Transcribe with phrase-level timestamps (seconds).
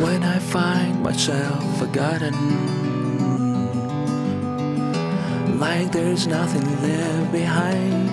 [0.00, 2.34] when I find myself forgotten,
[5.58, 8.08] like there's nothing left behind.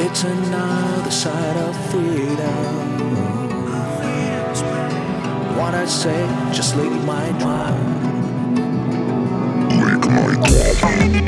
[0.00, 2.64] It's another side of freedom.
[5.58, 8.00] What I say, just leave my mind.
[9.78, 10.34] Lick my
[10.80, 11.19] drum.